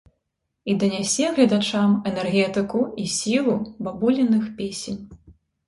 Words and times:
І 0.71 0.73
данясе 0.83 1.27
гледачам 1.35 1.93
энергетыку 2.13 2.83
і 3.05 3.07
сілу 3.19 3.55
бабуліных 3.85 4.51
песень. 4.61 5.01